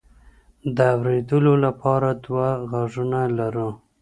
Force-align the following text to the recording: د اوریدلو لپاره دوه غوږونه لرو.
د 0.75 0.77
اوریدلو 0.97 1.53
لپاره 1.65 2.09
دوه 2.25 2.47
غوږونه 2.69 3.19
لرو. 3.37 3.69